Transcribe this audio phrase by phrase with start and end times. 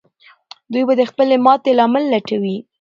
[0.71, 2.55] دوی به د خپلې ماتې لامل لټوي.